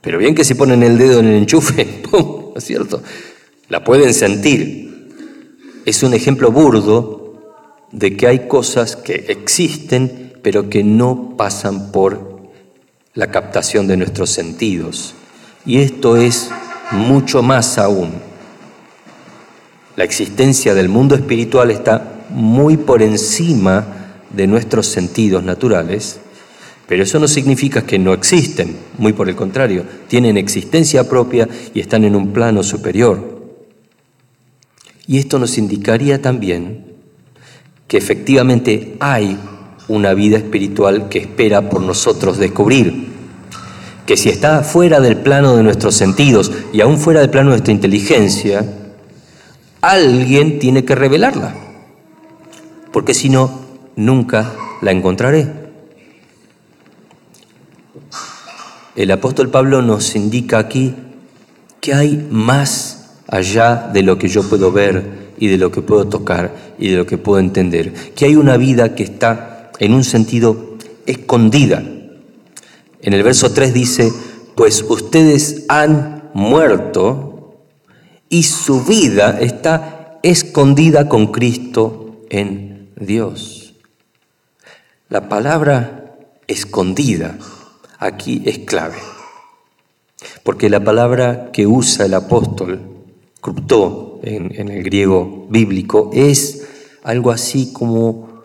Pero 0.00 0.18
bien 0.18 0.34
que 0.34 0.44
si 0.44 0.54
ponen 0.54 0.82
el 0.82 0.98
dedo 0.98 1.20
en 1.20 1.26
el 1.26 1.36
enchufe, 1.36 1.84
¡pum! 2.10 2.50
¿no 2.52 2.56
es 2.56 2.64
cierto? 2.64 3.02
La 3.68 3.84
pueden 3.84 4.12
sentir. 4.12 5.10
Es 5.86 6.02
un 6.02 6.14
ejemplo 6.14 6.50
burdo 6.50 7.21
de 7.92 8.16
que 8.16 8.26
hay 8.26 8.48
cosas 8.48 8.96
que 8.96 9.26
existen 9.28 10.22
pero 10.42 10.68
que 10.68 10.82
no 10.82 11.34
pasan 11.36 11.92
por 11.92 12.50
la 13.14 13.30
captación 13.30 13.86
de 13.86 13.96
nuestros 13.96 14.30
sentidos. 14.30 15.14
Y 15.64 15.78
esto 15.78 16.16
es 16.16 16.50
mucho 16.90 17.42
más 17.42 17.78
aún. 17.78 18.10
La 19.96 20.04
existencia 20.04 20.74
del 20.74 20.88
mundo 20.88 21.14
espiritual 21.14 21.70
está 21.70 22.24
muy 22.30 22.76
por 22.76 23.02
encima 23.02 23.86
de 24.30 24.46
nuestros 24.46 24.86
sentidos 24.86 25.44
naturales, 25.44 26.18
pero 26.88 27.04
eso 27.04 27.18
no 27.18 27.28
significa 27.28 27.82
que 27.82 27.98
no 27.98 28.12
existen, 28.12 28.76
muy 28.98 29.12
por 29.12 29.28
el 29.28 29.36
contrario, 29.36 29.84
tienen 30.08 30.36
existencia 30.36 31.08
propia 31.08 31.48
y 31.74 31.80
están 31.80 32.04
en 32.04 32.16
un 32.16 32.32
plano 32.32 32.62
superior. 32.62 33.42
Y 35.06 35.18
esto 35.18 35.38
nos 35.38 35.58
indicaría 35.58 36.22
también 36.22 36.91
que 37.92 37.98
efectivamente 37.98 38.96
hay 39.00 39.38
una 39.86 40.14
vida 40.14 40.38
espiritual 40.38 41.10
que 41.10 41.18
espera 41.18 41.68
por 41.68 41.82
nosotros 41.82 42.38
descubrir. 42.38 43.08
Que 44.06 44.16
si 44.16 44.30
está 44.30 44.62
fuera 44.62 44.98
del 44.98 45.18
plano 45.18 45.56
de 45.56 45.62
nuestros 45.62 45.94
sentidos 45.94 46.50
y 46.72 46.80
aún 46.80 46.96
fuera 46.96 47.20
del 47.20 47.28
plano 47.28 47.50
de 47.50 47.56
nuestra 47.56 47.74
inteligencia, 47.74 48.64
alguien 49.82 50.58
tiene 50.58 50.86
que 50.86 50.94
revelarla. 50.94 51.54
Porque 52.94 53.12
si 53.12 53.28
no, 53.28 53.60
nunca 53.94 54.54
la 54.80 54.90
encontraré. 54.90 55.52
El 58.96 59.10
apóstol 59.10 59.50
Pablo 59.50 59.82
nos 59.82 60.16
indica 60.16 60.56
aquí 60.58 60.94
que 61.82 61.92
hay 61.92 62.26
más 62.30 63.18
allá 63.28 63.90
de 63.92 64.02
lo 64.02 64.16
que 64.16 64.28
yo 64.28 64.48
puedo 64.48 64.72
ver 64.72 65.21
y 65.38 65.48
de 65.48 65.58
lo 65.58 65.70
que 65.70 65.82
puedo 65.82 66.06
tocar 66.06 66.54
y 66.78 66.88
de 66.88 66.96
lo 66.96 67.06
que 67.06 67.18
puedo 67.18 67.38
entender. 67.38 67.92
Que 68.14 68.26
hay 68.26 68.36
una 68.36 68.56
vida 68.56 68.94
que 68.94 69.02
está 69.02 69.70
en 69.78 69.94
un 69.94 70.04
sentido 70.04 70.76
escondida. 71.06 71.82
En 73.00 73.12
el 73.12 73.22
verso 73.22 73.52
3 73.52 73.74
dice, 73.74 74.12
pues 74.54 74.84
ustedes 74.88 75.64
han 75.68 76.30
muerto 76.34 77.58
y 78.28 78.44
su 78.44 78.84
vida 78.84 79.38
está 79.40 80.18
escondida 80.22 81.08
con 81.08 81.28
Cristo 81.28 82.22
en 82.30 82.90
Dios. 82.96 83.74
La 85.08 85.28
palabra 85.28 86.16
escondida 86.46 87.36
aquí 87.98 88.42
es 88.46 88.60
clave, 88.60 88.96
porque 90.42 90.70
la 90.70 90.82
palabra 90.82 91.50
que 91.52 91.66
usa 91.66 92.06
el 92.06 92.14
apóstol, 92.14 92.91
cruptó, 93.42 94.20
en, 94.22 94.68
el 94.70 94.84
griego 94.84 95.48
bíblico, 95.50 96.10
es 96.14 96.64
algo 97.02 97.32
así 97.32 97.72
como 97.72 98.44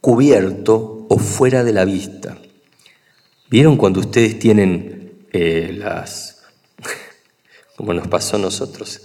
cubierto 0.00 1.06
o 1.08 1.18
fuera 1.18 1.64
de 1.64 1.72
la 1.72 1.84
vista. 1.84 2.38
¿Vieron 3.50 3.76
cuando 3.76 3.98
ustedes 3.98 4.38
tienen 4.38 5.26
eh, 5.32 5.74
las, 5.76 6.40
como 7.76 7.92
nos 7.92 8.06
pasó 8.06 8.36
a 8.36 8.38
nosotros, 8.38 9.02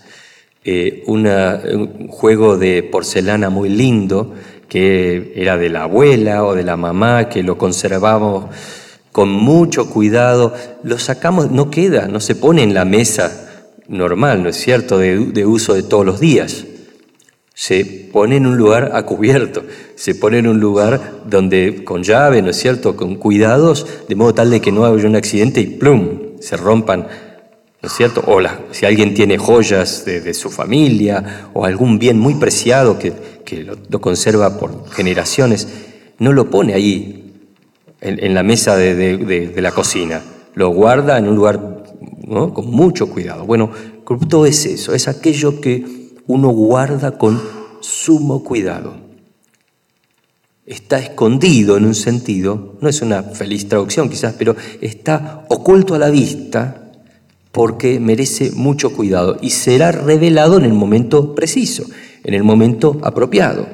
eh, 0.64 1.04
un 1.08 2.08
juego 2.08 2.56
de 2.58 2.84
porcelana 2.84 3.50
muy 3.50 3.70
lindo 3.70 4.36
que 4.70 5.34
era 5.36 5.58
de 5.58 5.70
la 5.70 5.84
abuela 5.84 6.44
o 6.44 6.54
de 6.54 6.64
la 6.64 6.78
mamá, 6.78 7.28
que 7.28 7.42
lo 7.42 7.58
conservamos 7.58 8.46
con 9.12 9.32
mucho 9.32 9.90
cuidado, 9.90 10.54
lo 10.84 11.00
sacamos, 11.00 11.50
no 11.50 11.72
queda, 11.72 12.08
no 12.08 12.20
se 12.20 12.36
pone 12.36 12.62
en 12.62 12.76
la 12.76 12.86
mesa 12.86 13.45
normal, 13.88 14.44
¿no 14.44 14.50
es 14.50 14.58
cierto?, 14.58 14.98
de, 14.98 15.46
uso 15.46 15.74
de 15.74 15.84
todos 15.84 16.06
los 16.06 16.20
días. 16.20 16.66
Se 17.54 17.86
pone 17.86 18.36
en 18.38 18.46
un 18.46 18.58
lugar 18.58 18.92
a 18.94 19.04
cubierto, 19.04 19.64
se 19.96 20.16
pone 20.16 20.40
en 20.40 20.48
un 20.48 20.60
lugar 20.60 21.22
donde 21.26 21.84
con 21.84 22.04
llave, 22.04 22.42
¿no 22.42 22.50
es 22.50 22.58
cierto?, 22.58 22.96
con 22.96 23.16
cuidados, 23.16 23.86
de 24.08 24.16
modo 24.16 24.34
tal 24.34 24.50
de 24.50 24.62
que 24.62 24.72
no 24.72 24.86
haya 24.86 25.08
un 25.08 25.16
accidente 25.16 25.62
y 25.62 25.68
plum, 25.68 26.40
se 26.42 26.58
rompan, 26.58 27.08
¿no 27.82 27.88
es 27.88 27.94
cierto? 27.94 28.24
O 28.28 28.40
si 28.72 28.86
alguien 28.86 29.14
tiene 29.14 29.38
joyas 29.38 30.04
de, 30.06 30.34
su 30.34 30.50
familia 30.50 31.50
o 31.54 31.66
algún 31.66 31.98
bien 31.98 32.20
muy 32.20 32.36
preciado 32.36 33.00
que, 33.00 33.14
lo, 33.64 34.02
conserva 34.02 34.58
por 34.60 34.90
generaciones, 34.92 35.68
no 36.20 36.34
lo 36.34 36.50
pone 36.50 36.74
ahí 36.74 37.34
en, 38.02 38.34
la 38.34 38.44
mesa 38.44 38.76
de 38.76 39.54
la 39.62 39.72
cocina, 39.72 40.22
lo 40.56 40.70
guarda 40.70 41.18
en 41.18 41.28
un 41.28 41.36
lugar 41.36 41.75
con 42.28 42.72
mucho 42.72 43.08
cuidado. 43.08 43.46
Bueno, 43.46 43.72
todo 44.30 44.46
es 44.46 44.66
eso, 44.66 44.94
es 44.94 45.08
aquello 45.08 45.62
que 45.62 46.14
uno 46.28 46.50
guarda 46.50 47.18
con 47.18 47.42
sumo 47.82 48.44
cuidado. 48.44 48.94
Está 50.66 50.98
escondido 50.98 51.78
en 51.78 51.86
un 51.86 51.94
sentido, 51.94 52.78
no 52.82 52.90
es 52.90 53.02
una 53.02 53.22
feliz 53.22 53.70
traducción 53.70 54.10
quizás, 54.10 54.34
pero 54.38 54.56
está 54.82 55.46
oculto 55.50 55.94
a 55.94 56.00
la 56.00 56.10
vista 56.10 56.92
porque 57.52 58.00
merece 58.00 58.52
mucho 58.52 58.92
cuidado 58.92 59.38
y 59.42 59.52
será 59.52 59.92
revelado 59.92 60.58
en 60.58 60.66
el 60.66 60.74
momento 60.74 61.36
preciso, 61.36 61.86
en 62.24 62.34
el 62.34 62.44
momento 62.44 63.00
apropiado. 63.04 63.68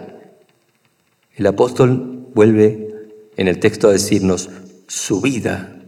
El 1.33 1.47
apóstol 1.47 2.27
vuelve 2.35 2.89
en 3.37 3.47
el 3.47 3.59
texto 3.59 3.87
a 3.87 3.93
decirnos 3.93 4.49
su 4.87 5.21
vida, 5.21 5.81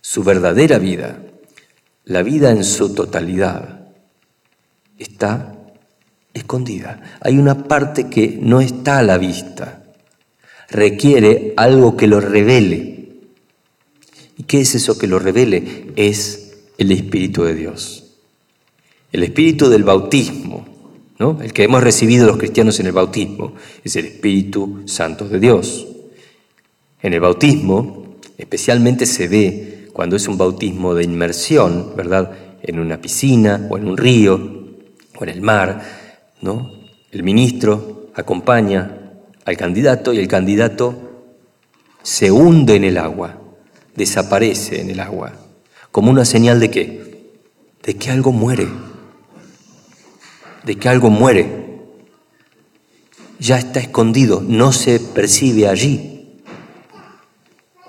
su 0.00 0.22
verdadera 0.22 0.78
vida, 0.78 1.25
la 2.06 2.22
vida 2.22 2.52
en 2.52 2.64
su 2.64 2.94
totalidad 2.94 3.80
está 4.96 5.54
escondida. 6.32 7.18
Hay 7.20 7.36
una 7.36 7.64
parte 7.64 8.08
que 8.08 8.38
no 8.40 8.60
está 8.60 8.98
a 8.98 9.02
la 9.02 9.18
vista. 9.18 9.82
Requiere 10.70 11.52
algo 11.56 11.96
que 11.96 12.06
lo 12.06 12.20
revele. 12.20 13.08
¿Y 14.38 14.44
qué 14.44 14.60
es 14.60 14.76
eso 14.76 14.96
que 14.96 15.08
lo 15.08 15.18
revele? 15.18 15.92
Es 15.96 16.54
el 16.78 16.92
Espíritu 16.92 17.42
de 17.42 17.54
Dios. 17.54 18.04
El 19.10 19.24
Espíritu 19.24 19.68
del 19.68 19.82
bautismo, 19.82 20.64
¿no? 21.18 21.40
el 21.42 21.52
que 21.52 21.64
hemos 21.64 21.82
recibido 21.82 22.26
los 22.26 22.36
cristianos 22.36 22.78
en 22.78 22.86
el 22.86 22.92
bautismo, 22.92 23.54
es 23.82 23.96
el 23.96 24.06
Espíritu 24.06 24.82
Santo 24.86 25.28
de 25.28 25.40
Dios. 25.40 25.88
En 27.02 27.14
el 27.14 27.20
bautismo 27.20 28.16
especialmente 28.38 29.06
se 29.06 29.26
ve 29.26 29.75
cuando 29.96 30.16
es 30.16 30.28
un 30.28 30.36
bautismo 30.36 30.94
de 30.94 31.04
inmersión, 31.04 31.94
¿verdad? 31.96 32.30
En 32.62 32.80
una 32.80 33.00
piscina 33.00 33.66
o 33.70 33.78
en 33.78 33.88
un 33.88 33.96
río 33.96 34.34
o 35.18 35.24
en 35.24 35.30
el 35.30 35.40
mar, 35.40 35.80
¿no? 36.42 36.70
El 37.10 37.22
ministro 37.22 38.10
acompaña 38.14 39.14
al 39.46 39.56
candidato 39.56 40.12
y 40.12 40.18
el 40.18 40.28
candidato 40.28 41.32
se 42.02 42.30
hunde 42.30 42.76
en 42.76 42.84
el 42.84 42.98
agua, 42.98 43.40
desaparece 43.94 44.82
en 44.82 44.90
el 44.90 45.00
agua, 45.00 45.32
como 45.90 46.10
una 46.10 46.26
señal 46.26 46.60
de 46.60 46.70
qué? 46.70 47.30
De 47.82 47.94
que 47.94 48.10
algo 48.10 48.32
muere, 48.32 48.68
de 50.62 50.76
que 50.76 50.90
algo 50.90 51.08
muere. 51.08 51.78
Ya 53.38 53.56
está 53.56 53.80
escondido, 53.80 54.44
no 54.46 54.72
se 54.72 55.00
percibe 55.00 55.68
allí. 55.68 56.42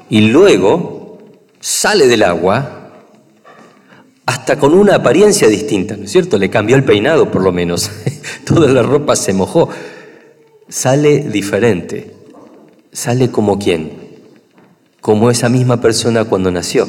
Y 0.09 0.29
luego 0.29 0.96
sale 1.59 2.07
del 2.07 2.23
agua 2.23 2.87
hasta 4.25 4.59
con 4.59 4.73
una 4.73 4.95
apariencia 4.95 5.47
distinta, 5.47 5.95
¿no 5.95 6.03
es 6.03 6.11
cierto? 6.11 6.37
Le 6.37 6.49
cambió 6.49 6.75
el 6.75 6.83
peinado 6.83 7.31
por 7.31 7.41
lo 7.41 7.51
menos, 7.51 7.89
toda 8.45 8.67
la 8.67 8.83
ropa 8.83 9.15
se 9.15 9.33
mojó, 9.33 9.69
sale 10.67 11.19
diferente, 11.19 12.13
sale 12.91 13.31
como 13.31 13.57
quién, 13.57 13.91
como 14.99 15.31
esa 15.31 15.47
misma 15.47 15.79
persona 15.79 16.25
cuando 16.25 16.51
nació. 16.51 16.87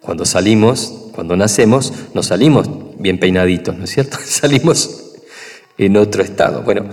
Cuando 0.00 0.24
salimos, 0.24 1.10
cuando 1.12 1.36
nacemos, 1.36 1.92
no 2.14 2.22
salimos 2.22 2.68
bien 2.98 3.18
peinaditos, 3.18 3.76
¿no 3.76 3.84
es 3.84 3.90
cierto? 3.90 4.18
Salimos 4.24 5.14
en 5.78 5.96
otro 5.96 6.22
estado. 6.22 6.62
Bueno, 6.62 6.86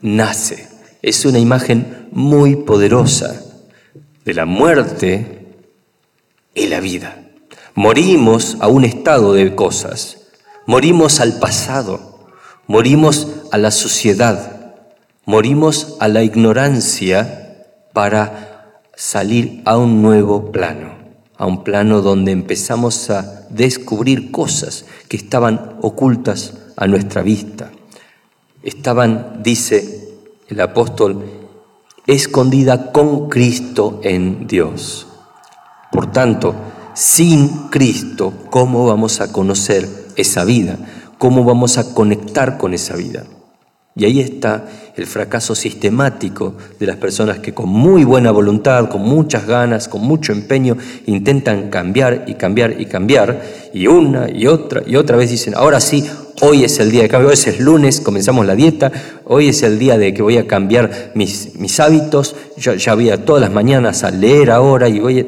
nace. 0.00 0.68
Es 1.02 1.24
una 1.24 1.38
imagen 1.38 2.08
muy 2.12 2.56
poderosa 2.56 3.49
de 4.24 4.34
la 4.34 4.46
muerte 4.46 5.56
y 6.54 6.66
la 6.66 6.80
vida. 6.80 7.26
Morimos 7.74 8.56
a 8.60 8.68
un 8.68 8.84
estado 8.84 9.32
de 9.32 9.54
cosas, 9.54 10.28
morimos 10.66 11.20
al 11.20 11.38
pasado, 11.38 12.10
Morimos 12.70 13.26
a 13.50 13.58
la 13.58 13.72
suciedad, 13.72 14.76
morimos 15.24 15.96
a 15.98 16.06
la 16.06 16.22
ignorancia 16.22 17.66
para 17.92 18.84
salir 18.94 19.60
a 19.64 19.76
un 19.76 20.02
nuevo 20.02 20.52
plano, 20.52 20.94
a 21.36 21.46
un 21.46 21.64
plano 21.64 22.00
donde 22.00 22.30
empezamos 22.30 23.10
a 23.10 23.48
descubrir 23.50 24.30
cosas 24.30 24.84
que 25.08 25.16
estaban 25.16 25.78
ocultas 25.82 26.58
a 26.76 26.86
nuestra 26.86 27.22
vista. 27.22 27.72
Estaban, 28.62 29.42
dice 29.42 30.08
el 30.46 30.60
apóstol, 30.60 31.24
escondida 32.06 32.92
con 32.92 33.28
Cristo 33.28 34.00
en 34.02 34.46
Dios. 34.46 35.06
Por 35.92 36.10
tanto, 36.10 36.54
sin 36.94 37.68
Cristo, 37.68 38.32
¿cómo 38.50 38.86
vamos 38.86 39.20
a 39.20 39.32
conocer 39.32 39.88
esa 40.16 40.44
vida? 40.44 40.78
cómo 41.20 41.44
vamos 41.44 41.76
a 41.76 41.92
conectar 41.92 42.56
con 42.56 42.72
esa 42.72 42.96
vida. 42.96 43.24
Y 43.94 44.06
ahí 44.06 44.20
está 44.20 44.64
el 44.96 45.06
fracaso 45.06 45.54
sistemático 45.54 46.54
de 46.78 46.86
las 46.86 46.96
personas 46.96 47.40
que 47.40 47.52
con 47.52 47.68
muy 47.68 48.04
buena 48.04 48.30
voluntad, 48.30 48.88
con 48.88 49.02
muchas 49.02 49.46
ganas, 49.46 49.86
con 49.86 50.00
mucho 50.00 50.32
empeño, 50.32 50.78
intentan 51.04 51.68
cambiar 51.68 52.24
y 52.26 52.36
cambiar 52.36 52.80
y 52.80 52.86
cambiar, 52.86 53.42
y 53.74 53.86
una 53.86 54.30
y 54.30 54.46
otra 54.46 54.82
y 54.86 54.96
otra 54.96 55.18
vez 55.18 55.28
dicen, 55.28 55.54
ahora 55.54 55.80
sí, 55.80 56.08
hoy 56.40 56.64
es 56.64 56.78
el 56.80 56.90
día 56.90 57.02
de 57.02 57.08
cambio, 57.08 57.28
hoy 57.28 57.34
es 57.34 57.60
lunes, 57.60 58.00
comenzamos 58.00 58.46
la 58.46 58.54
dieta, 58.54 58.92
hoy 59.24 59.48
es 59.48 59.62
el 59.62 59.78
día 59.78 59.98
de 59.98 60.12
que 60.14 60.22
voy 60.22 60.38
a 60.38 60.46
cambiar 60.46 61.12
mis, 61.14 61.56
mis 61.56 61.78
hábitos, 61.80 62.36
yo 62.56 62.74
ya 62.74 62.94
voy 62.94 63.10
a 63.10 63.24
todas 63.24 63.40
las 63.40 63.52
mañanas 63.52 64.04
a 64.04 64.10
leer 64.10 64.50
ahora 64.50 64.88
y 64.88 65.00
voy 65.00 65.20
a 65.20 65.26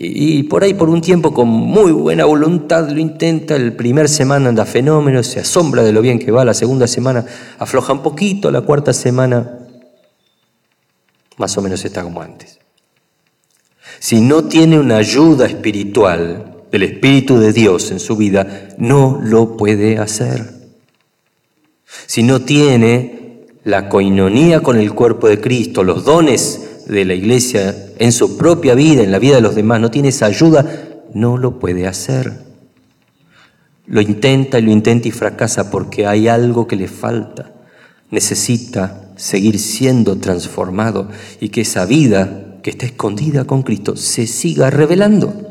y 0.00 0.44
por 0.44 0.62
ahí 0.62 0.74
por 0.74 0.88
un 0.88 1.00
tiempo 1.00 1.34
con 1.34 1.48
muy 1.48 1.90
buena 1.90 2.24
voluntad 2.24 2.88
lo 2.88 3.00
intenta, 3.00 3.56
el 3.56 3.72
primer 3.72 4.08
semana 4.08 4.48
anda 4.48 4.64
fenómeno, 4.64 5.24
se 5.24 5.40
asombra 5.40 5.82
de 5.82 5.92
lo 5.92 6.00
bien 6.02 6.20
que 6.20 6.30
va, 6.30 6.44
la 6.44 6.54
segunda 6.54 6.86
semana 6.86 7.26
afloja 7.58 7.94
un 7.94 8.02
poquito, 8.04 8.52
la 8.52 8.60
cuarta 8.60 8.92
semana 8.92 9.58
más 11.36 11.56
o 11.58 11.62
menos 11.62 11.84
está 11.84 12.04
como 12.04 12.22
antes. 12.22 12.60
Si 13.98 14.20
no 14.20 14.44
tiene 14.44 14.78
una 14.78 14.98
ayuda 14.98 15.46
espiritual 15.46 16.57
del 16.70 16.82
Espíritu 16.82 17.38
de 17.38 17.52
Dios 17.52 17.90
en 17.90 18.00
su 18.00 18.16
vida, 18.16 18.68
no 18.78 19.20
lo 19.22 19.56
puede 19.56 19.98
hacer. 19.98 20.52
Si 22.06 22.22
no 22.22 22.40
tiene 22.42 23.46
la 23.64 23.88
coinonía 23.88 24.60
con 24.60 24.78
el 24.78 24.92
cuerpo 24.92 25.28
de 25.28 25.40
Cristo, 25.40 25.84
los 25.84 26.04
dones 26.04 26.84
de 26.86 27.04
la 27.04 27.14
iglesia 27.14 27.74
en 27.98 28.12
su 28.12 28.36
propia 28.36 28.74
vida, 28.74 29.02
en 29.02 29.12
la 29.12 29.18
vida 29.18 29.36
de 29.36 29.42
los 29.42 29.54
demás, 29.54 29.80
no 29.80 29.90
tiene 29.90 30.08
esa 30.08 30.26
ayuda, 30.26 30.64
no 31.14 31.36
lo 31.36 31.58
puede 31.58 31.86
hacer. 31.86 32.46
Lo 33.86 34.00
intenta 34.00 34.58
y 34.58 34.62
lo 34.62 34.70
intenta 34.70 35.08
y 35.08 35.10
fracasa 35.10 35.70
porque 35.70 36.06
hay 36.06 36.28
algo 36.28 36.66
que 36.66 36.76
le 36.76 36.88
falta. 36.88 37.52
Necesita 38.10 39.12
seguir 39.16 39.58
siendo 39.58 40.16
transformado 40.18 41.08
y 41.40 41.48
que 41.48 41.62
esa 41.62 41.84
vida 41.86 42.58
que 42.62 42.70
está 42.70 42.86
escondida 42.86 43.44
con 43.44 43.62
Cristo 43.62 43.96
se 43.96 44.26
siga 44.26 44.70
revelando. 44.70 45.47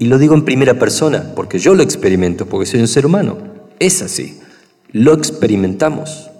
Y 0.00 0.06
lo 0.06 0.18
digo 0.18 0.34
en 0.34 0.46
primera 0.46 0.78
persona, 0.78 1.34
porque 1.36 1.58
yo 1.58 1.74
lo 1.74 1.82
experimento, 1.82 2.46
porque 2.46 2.64
soy 2.64 2.80
un 2.80 2.88
ser 2.88 3.04
humano. 3.04 3.36
Es 3.78 4.00
así. 4.00 4.40
Lo 4.92 5.12
experimentamos 5.12 6.30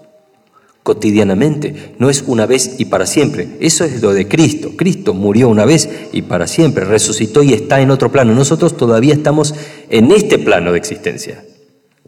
cotidianamente, 0.81 1.93
no 1.99 2.09
es 2.09 2.23
una 2.25 2.47
vez 2.47 2.79
y 2.79 2.85
para 2.85 3.05
siempre. 3.05 3.57
Eso 3.59 3.85
es 3.85 4.01
lo 4.01 4.15
de 4.15 4.27
Cristo. 4.27 4.71
Cristo 4.75 5.13
murió 5.13 5.47
una 5.47 5.65
vez 5.65 5.87
y 6.11 6.23
para 6.23 6.47
siempre, 6.47 6.85
resucitó 6.85 7.43
y 7.43 7.53
está 7.53 7.81
en 7.81 7.91
otro 7.91 8.11
plano. 8.11 8.33
Nosotros 8.33 8.75
todavía 8.75 9.13
estamos 9.13 9.53
en 9.91 10.11
este 10.11 10.39
plano 10.39 10.71
de 10.71 10.79
existencia. 10.79 11.45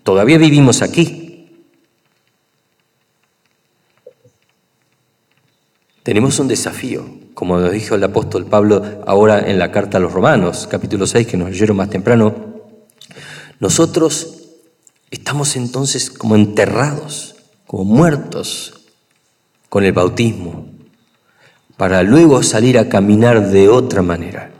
Todavía 0.01 0.39
vivimos 0.39 0.81
aquí. 0.81 1.49
Tenemos 6.01 6.39
un 6.39 6.47
desafío, 6.47 7.05
como 7.33 7.57
nos 7.59 7.71
dijo 7.71 7.95
el 7.95 8.03
apóstol 8.03 8.45
Pablo 8.45 8.83
ahora 9.05 9.49
en 9.49 9.59
la 9.59 9.71
carta 9.71 9.97
a 9.97 10.01
los 10.01 10.13
Romanos, 10.13 10.67
capítulo 10.69 11.07
6, 11.07 11.27
que 11.27 11.37
nos 11.37 11.49
leyeron 11.49 11.77
más 11.77 11.89
temprano. 11.89 12.33
Nosotros 13.59 14.39
estamos 15.09 15.55
entonces 15.55 16.09
como 16.09 16.35
enterrados 16.35 17.33
como 17.73 17.85
muertos 17.85 18.81
con 19.67 19.83
el 19.83 19.93
bautismo, 19.93 20.67
para 21.75 22.03
luego 22.03 22.43
salir 22.43 22.77
a 22.77 22.87
caminar 22.87 23.49
de 23.49 23.67
otra 23.67 24.03
manera. 24.03 24.51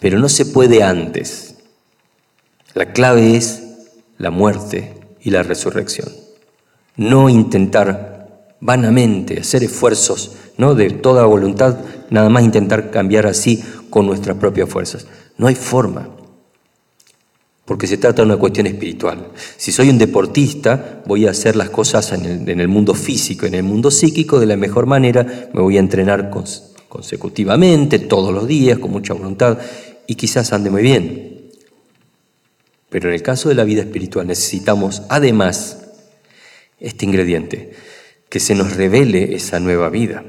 Pero 0.00 0.18
no 0.18 0.28
se 0.28 0.46
puede 0.46 0.82
antes. 0.82 1.54
La 2.74 2.92
clave 2.92 3.36
es 3.36 3.62
la 4.18 4.30
muerte 4.30 4.94
y 5.20 5.30
la 5.30 5.44
resurrección. 5.44 6.08
No 6.96 7.28
intentar 7.28 8.56
vanamente 8.58 9.38
hacer 9.38 9.62
esfuerzos, 9.62 10.32
no 10.56 10.74
de 10.74 10.90
toda 10.90 11.24
voluntad, 11.26 11.78
nada 12.10 12.28
más 12.28 12.44
intentar 12.44 12.90
cambiar 12.90 13.26
así 13.26 13.62
con 13.90 14.06
nuestras 14.06 14.36
propias 14.36 14.68
fuerzas. 14.68 15.06
No 15.36 15.46
hay 15.46 15.54
forma 15.54 16.08
porque 17.64 17.86
se 17.86 17.96
trata 17.96 18.22
de 18.22 18.26
una 18.26 18.36
cuestión 18.36 18.66
espiritual. 18.66 19.28
Si 19.56 19.72
soy 19.72 19.88
un 19.88 19.98
deportista, 19.98 21.02
voy 21.06 21.26
a 21.26 21.30
hacer 21.30 21.56
las 21.56 21.70
cosas 21.70 22.12
en 22.12 22.60
el, 22.60 22.68
mundo 22.68 22.94
físico, 22.94 23.46
en 23.46 23.54
el 23.54 23.62
mundo 23.62 23.90
psíquico, 23.90 24.38
de 24.38 24.46
la 24.46 24.56
mejor 24.56 24.86
manera, 24.86 25.48
me 25.52 25.62
voy 25.62 25.78
a 25.78 25.80
entrenar 25.80 26.30
consecutivamente, 26.88 27.98
todos 27.98 28.34
los 28.34 28.46
días, 28.46 28.78
con 28.78 28.90
mucha 28.90 29.14
voluntad, 29.14 29.58
y 30.06 30.14
quizás 30.16 30.52
ande 30.52 30.70
muy 30.70 30.82
bien. 30.82 31.50
Pero 32.90 33.08
en 33.08 33.14
el 33.14 33.22
caso 33.22 33.48
de 33.48 33.54
la 33.54 33.64
vida 33.64 33.80
espiritual 33.80 34.26
necesitamos, 34.26 35.02
además, 35.08 35.78
este 36.78 37.06
ingrediente, 37.06 37.72
que 38.28 38.40
se 38.40 38.54
nos 38.54 38.76
revele 38.76 39.34
esa 39.34 39.58
nueva 39.58 39.88
vida, 39.88 40.22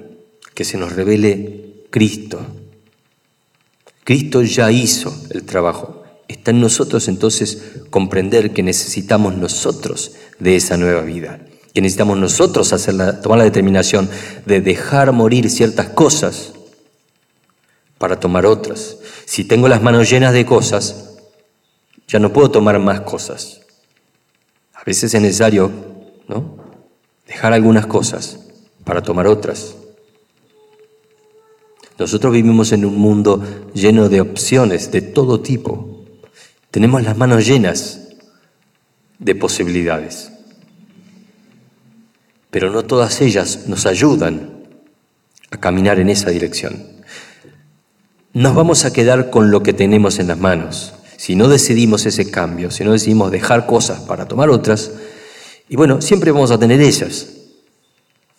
que 0.55 0.65
se 0.65 0.77
nos 0.77 0.93
revele 0.93 1.83
Cristo. 1.91 2.39
Cristo 4.03 4.41
ya 4.41 4.71
hizo 4.71 5.15
el 5.29 5.43
trabajo, 5.43 6.05
Está 6.27 6.51
en 6.51 6.59
nosotros 6.59 7.07
entonces 7.07 7.61
comprender 7.89 8.51
que 8.51 8.63
necesitamos 8.63 9.35
nosotros 9.35 10.13
de 10.39 10.55
esa 10.55 10.75
nueva 10.75 11.01
vida, 11.01 11.39
que 11.73 11.81
necesitamos 11.81 12.17
nosotros 12.17 12.73
hacer 12.73 12.95
tomar 13.21 13.37
la 13.37 13.43
determinación 13.43 14.09
de 14.45 14.61
dejar 14.61 15.11
morir 15.11 15.49
ciertas 15.49 15.89
cosas 15.89 16.53
para 17.99 18.19
tomar 18.19 18.45
otras. 18.45 18.97
Si 19.25 19.43
tengo 19.43 19.67
las 19.67 19.83
manos 19.83 20.09
llenas 20.09 20.33
de 20.33 20.45
cosas, 20.45 21.17
ya 22.07 22.19
no 22.19 22.33
puedo 22.33 22.49
tomar 22.49 22.79
más 22.79 23.01
cosas. 23.01 23.61
A 24.73 24.83
veces 24.83 25.13
es 25.13 25.21
necesario 25.21 25.71
¿no? 26.27 26.57
dejar 27.27 27.53
algunas 27.53 27.85
cosas 27.85 28.39
para 28.83 29.03
tomar 29.03 29.27
otras. 29.27 29.75
Nosotros 31.97 32.33
vivimos 32.33 32.71
en 32.73 32.85
un 32.85 32.97
mundo 32.97 33.41
lleno 33.73 34.09
de 34.09 34.21
opciones 34.21 34.91
de 34.91 35.01
todo 35.01 35.39
tipo. 35.39 36.03
Tenemos 36.71 37.03
las 37.03 37.17
manos 37.17 37.47
llenas 37.47 38.01
de 39.17 39.33
posibilidades, 39.33 40.31
pero 42.51 42.69
no 42.69 42.83
todas 42.83 43.21
ellas 43.21 43.67
nos 43.67 43.85
ayudan 43.85 44.65
a 45.51 45.57
caminar 45.57 45.99
en 45.99 46.09
esa 46.09 46.31
dirección. 46.31 46.83
Nos 48.33 48.55
vamos 48.55 48.83
a 48.83 48.91
quedar 48.91 49.29
con 49.29 49.49
lo 49.49 49.63
que 49.63 49.71
tenemos 49.71 50.19
en 50.19 50.27
las 50.27 50.37
manos. 50.37 50.93
Si 51.15 51.35
no 51.37 51.47
decidimos 51.47 52.05
ese 52.05 52.29
cambio, 52.29 52.71
si 52.71 52.83
no 52.83 52.91
decidimos 52.91 53.31
dejar 53.31 53.65
cosas 53.65 54.01
para 54.01 54.27
tomar 54.27 54.49
otras, 54.49 54.91
y 55.69 55.77
bueno, 55.77 56.01
siempre 56.01 56.31
vamos 56.31 56.51
a 56.51 56.59
tener 56.59 56.81
ellas, 56.81 57.29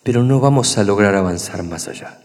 pero 0.03 0.23
no 0.23 0.41
vamos 0.41 0.77
a 0.77 0.85
lograr 0.85 1.15
avanzar 1.15 1.63
más 1.63 1.89
allá. 1.89 2.21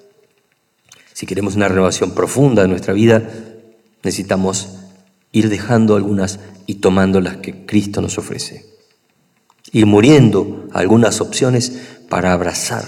Si 1.21 1.27
queremos 1.27 1.55
una 1.55 1.67
renovación 1.67 2.15
profunda 2.15 2.63
de 2.63 2.67
nuestra 2.67 2.95
vida, 2.95 3.21
necesitamos 4.01 4.79
ir 5.31 5.49
dejando 5.49 5.95
algunas 5.95 6.39
y 6.65 6.77
tomando 6.81 7.21
las 7.21 7.37
que 7.37 7.63
Cristo 7.67 8.01
nos 8.01 8.17
ofrece. 8.17 8.65
Ir 9.71 9.85
muriendo 9.85 10.67
algunas 10.73 11.21
opciones 11.21 11.73
para 12.09 12.33
abrazar 12.33 12.85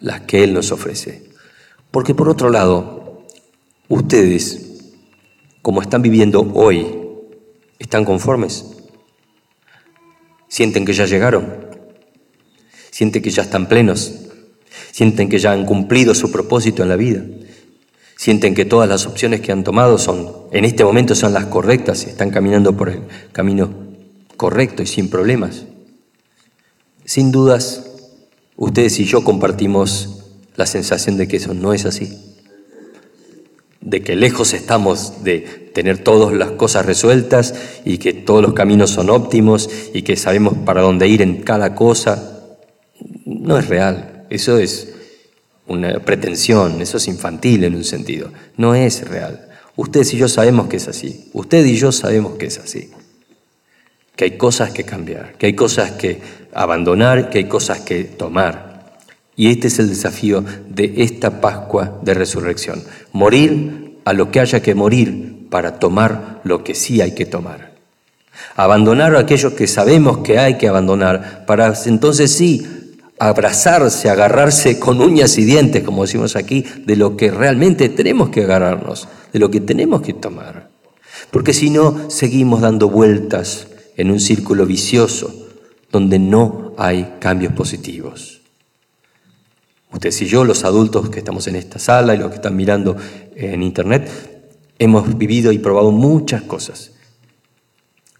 las 0.00 0.22
que 0.22 0.42
Él 0.42 0.52
nos 0.52 0.72
ofrece. 0.72 1.30
Porque 1.92 2.16
por 2.16 2.28
otro 2.28 2.50
lado, 2.50 3.24
ustedes, 3.86 4.80
como 5.62 5.82
están 5.82 6.02
viviendo 6.02 6.50
hoy, 6.54 6.84
¿están 7.78 8.04
conformes? 8.04 8.66
¿Sienten 10.48 10.84
que 10.84 10.94
ya 10.94 11.06
llegaron? 11.06 11.46
¿Sienten 12.90 13.22
que 13.22 13.30
ya 13.30 13.42
están 13.42 13.68
plenos? 13.68 14.19
¿Sienten 14.92 15.28
que 15.28 15.38
ya 15.38 15.52
han 15.52 15.66
cumplido 15.66 16.14
su 16.14 16.30
propósito 16.30 16.82
en 16.82 16.88
la 16.88 16.96
vida? 16.96 17.22
sienten 18.20 18.54
que 18.54 18.66
todas 18.66 18.86
las 18.86 19.06
opciones 19.06 19.40
que 19.40 19.50
han 19.50 19.64
tomado 19.64 19.96
son, 19.96 20.30
en 20.52 20.66
este 20.66 20.84
momento 20.84 21.14
son 21.14 21.32
las 21.32 21.46
correctas, 21.46 22.04
están 22.04 22.28
caminando 22.28 22.76
por 22.76 22.90
el 22.90 23.00
camino 23.32 23.72
correcto 24.36 24.82
y 24.82 24.86
sin 24.86 25.08
problemas. 25.08 25.64
Sin 27.06 27.32
dudas, 27.32 27.86
ustedes 28.56 29.00
y 29.00 29.06
yo 29.06 29.24
compartimos 29.24 30.20
la 30.56 30.66
sensación 30.66 31.16
de 31.16 31.28
que 31.28 31.38
eso 31.38 31.54
no 31.54 31.72
es 31.72 31.86
así, 31.86 32.36
de 33.80 34.02
que 34.02 34.16
lejos 34.16 34.52
estamos 34.52 35.24
de 35.24 35.70
tener 35.72 36.04
todas 36.04 36.34
las 36.34 36.50
cosas 36.50 36.84
resueltas 36.84 37.54
y 37.86 37.96
que 37.96 38.12
todos 38.12 38.42
los 38.42 38.52
caminos 38.52 38.90
son 38.90 39.08
óptimos 39.08 39.70
y 39.94 40.02
que 40.02 40.16
sabemos 40.18 40.58
para 40.66 40.82
dónde 40.82 41.08
ir 41.08 41.22
en 41.22 41.40
cada 41.40 41.74
cosa. 41.74 42.58
No 43.24 43.56
es 43.56 43.66
real, 43.66 44.09
eso 44.30 44.58
es 44.58 44.88
una 45.66 46.00
pretensión, 46.00 46.80
eso 46.80 46.96
es 46.96 47.08
infantil 47.08 47.64
en 47.64 47.74
un 47.74 47.84
sentido, 47.84 48.32
no 48.56 48.74
es 48.74 49.06
real. 49.08 49.48
Ustedes 49.76 50.14
y 50.14 50.18
yo 50.18 50.28
sabemos 50.28 50.68
que 50.68 50.76
es 50.76 50.88
así, 50.88 51.30
usted 51.32 51.64
y 51.64 51.76
yo 51.76 51.92
sabemos 51.92 52.36
que 52.38 52.46
es 52.46 52.58
así, 52.58 52.90
que 54.16 54.24
hay 54.24 54.36
cosas 54.36 54.72
que 54.72 54.84
cambiar, 54.84 55.34
que 55.38 55.46
hay 55.46 55.54
cosas 55.54 55.92
que 55.92 56.20
abandonar, 56.52 57.30
que 57.30 57.38
hay 57.38 57.44
cosas 57.44 57.80
que 57.80 58.04
tomar. 58.04 58.98
Y 59.36 59.48
este 59.48 59.68
es 59.68 59.78
el 59.78 59.88
desafío 59.88 60.44
de 60.68 60.94
esta 60.98 61.40
Pascua 61.40 61.98
de 62.02 62.14
Resurrección, 62.14 62.82
morir 63.12 64.00
a 64.04 64.12
lo 64.12 64.30
que 64.30 64.40
haya 64.40 64.60
que 64.60 64.74
morir 64.74 65.46
para 65.50 65.78
tomar 65.78 66.40
lo 66.44 66.62
que 66.62 66.74
sí 66.74 67.00
hay 67.00 67.14
que 67.14 67.26
tomar. 67.26 67.74
Abandonar 68.56 69.14
a 69.16 69.20
aquellos 69.20 69.54
que 69.54 69.66
sabemos 69.66 70.18
que 70.18 70.38
hay 70.38 70.58
que 70.58 70.68
abandonar 70.68 71.44
para 71.46 71.72
entonces 71.86 72.32
sí 72.32 72.79
abrazarse, 73.20 74.08
agarrarse 74.08 74.80
con 74.80 75.02
uñas 75.02 75.36
y 75.36 75.44
dientes, 75.44 75.84
como 75.84 76.02
decimos 76.02 76.36
aquí, 76.36 76.64
de 76.86 76.96
lo 76.96 77.18
que 77.18 77.30
realmente 77.30 77.90
tenemos 77.90 78.30
que 78.30 78.44
agarrarnos, 78.44 79.08
de 79.30 79.38
lo 79.38 79.50
que 79.50 79.60
tenemos 79.60 80.00
que 80.00 80.14
tomar. 80.14 80.70
Porque 81.30 81.52
si 81.52 81.68
no, 81.68 82.10
seguimos 82.10 82.62
dando 82.62 82.88
vueltas 82.88 83.68
en 83.98 84.10
un 84.10 84.20
círculo 84.20 84.64
vicioso 84.64 85.48
donde 85.92 86.18
no 86.18 86.72
hay 86.78 87.16
cambios 87.20 87.52
positivos. 87.52 88.40
Ustedes 89.92 90.22
y 90.22 90.26
yo, 90.26 90.46
los 90.46 90.64
adultos 90.64 91.10
que 91.10 91.18
estamos 91.18 91.46
en 91.46 91.56
esta 91.56 91.78
sala 91.78 92.14
y 92.14 92.18
los 92.18 92.30
que 92.30 92.36
están 92.36 92.56
mirando 92.56 92.96
en 93.36 93.62
internet, 93.62 94.08
hemos 94.78 95.18
vivido 95.18 95.52
y 95.52 95.58
probado 95.58 95.90
muchas 95.90 96.42
cosas. 96.44 96.92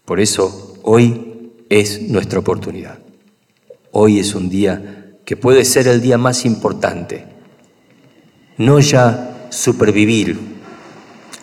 Por 0.05 0.19
eso 0.19 0.75
hoy 0.83 1.53
es 1.69 2.03
nuestra 2.03 2.37
oportunidad. 2.37 2.99
Hoy 3.91 4.19
es 4.19 4.35
un 4.35 4.49
día 4.49 5.17
que 5.25 5.35
puede 5.35 5.65
ser 5.65 5.87
el 5.87 6.01
día 6.01 6.17
más 6.17 6.45
importante. 6.45 7.25
No 8.57 8.79
ya 8.79 9.47
supervivir, 9.49 10.39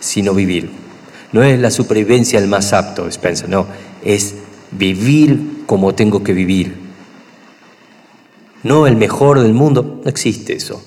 sino 0.01 0.33
vivir. 0.33 0.71
No 1.33 1.43
es 1.43 1.59
la 1.61 1.71
supervivencia 1.71 2.39
el 2.39 2.49
más 2.49 2.73
apto, 2.73 3.07
Spencer, 3.09 3.51
no, 3.51 3.67
es 4.03 4.35
vivir 4.71 5.65
como 5.67 5.95
tengo 5.95 6.23
que 6.23 6.33
vivir. 6.33 6.75
No 8.63 8.87
el 8.87 8.97
mejor 8.97 9.41
del 9.41 9.53
mundo, 9.53 10.01
no 10.03 10.11
existe 10.11 10.55
eso. 10.55 10.83